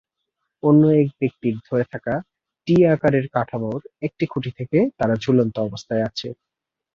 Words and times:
অন্য 0.63 0.83
এক 0.95 1.09
ব্যক্তির 1.19 1.55
ধরে 1.67 1.85
থাকা 1.91 2.13
'টি' 2.67 2.87
আকারের 2.87 3.25
কাঠামোর 3.33 3.81
একটি 4.01 4.25
খুঁটি 4.25 4.51
থেকে 4.57 4.79
তারা 4.99 5.15
ঝুলন্ত 5.15 5.55
অবস্থায় 5.61 6.03
আছে। 6.05 6.27